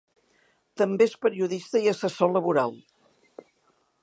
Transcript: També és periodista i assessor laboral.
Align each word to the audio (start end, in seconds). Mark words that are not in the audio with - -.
També 0.81 1.05
és 1.09 1.13
periodista 1.27 1.83
i 1.85 1.93
assessor 1.93 2.35
laboral. 2.39 2.75